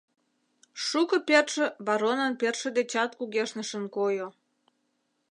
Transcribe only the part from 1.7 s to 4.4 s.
баронын пӧртшӧ дечат кугешнышын койо.